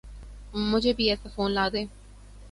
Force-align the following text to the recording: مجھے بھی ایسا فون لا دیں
مجھے 0.71 0.93
بھی 0.93 1.09
ایسا 1.09 1.29
فون 1.35 1.51
لا 1.51 1.67
دیں 1.73 1.85